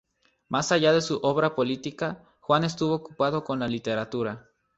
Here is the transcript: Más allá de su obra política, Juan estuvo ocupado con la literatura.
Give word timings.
Más 0.47 0.71
allá 0.71 0.93
de 0.93 1.01
su 1.03 1.19
obra 1.21 1.53
política, 1.53 2.23
Juan 2.39 2.63
estuvo 2.63 2.95
ocupado 2.95 3.43
con 3.43 3.59
la 3.59 3.67
literatura. 3.67 4.49